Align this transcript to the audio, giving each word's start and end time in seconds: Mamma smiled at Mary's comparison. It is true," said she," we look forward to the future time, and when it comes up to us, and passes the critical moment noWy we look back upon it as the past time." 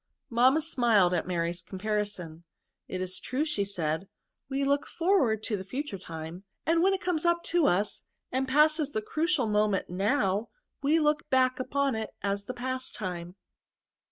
Mamma 0.31 0.63
smiled 0.63 1.13
at 1.13 1.27
Mary's 1.27 1.61
comparison. 1.61 2.43
It 2.87 3.01
is 3.01 3.19
true," 3.19 3.45
said 3.45 4.01
she," 4.01 4.07
we 4.49 4.63
look 4.63 4.87
forward 4.87 5.43
to 5.43 5.55
the 5.55 5.63
future 5.63 5.99
time, 5.99 6.43
and 6.65 6.81
when 6.81 6.95
it 6.95 7.01
comes 7.01 7.23
up 7.23 7.43
to 7.53 7.67
us, 7.67 8.01
and 8.31 8.47
passes 8.47 8.93
the 8.93 9.03
critical 9.03 9.45
moment 9.45 9.89
noWy 9.89 10.47
we 10.81 10.99
look 10.99 11.29
back 11.29 11.59
upon 11.59 11.93
it 11.93 12.15
as 12.23 12.45
the 12.45 12.53
past 12.55 12.95
time." 12.95 13.35